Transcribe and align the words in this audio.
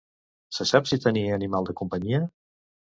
Se 0.59 0.67
sap 0.71 0.89
si 0.93 0.99
tenia 1.05 1.37
animal 1.39 1.69
de 1.71 1.79
companyia? 1.85 2.27